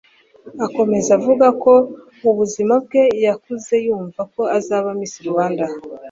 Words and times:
Akomeza 0.65 1.09
avuga 1.17 1.47
ko 1.63 1.73
mu 2.21 2.31
buzima 2.37 2.73
bwe 2.83 3.03
yakuze 3.25 3.73
yumva 3.85 4.21
ko 4.33 4.41
azaba 4.57 4.87
Miss 4.99 5.13
Rwanda 5.29 5.65